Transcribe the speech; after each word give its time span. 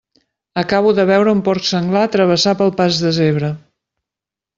Acabo 0.61 0.93
de 0.99 1.03
veure 1.09 1.35
un 1.37 1.43
porc 1.47 1.67
senglar 1.71 2.05
travessar 2.15 2.55
pel 2.63 2.73
pas 2.81 3.03
de 3.05 3.13
zebra. 3.19 3.51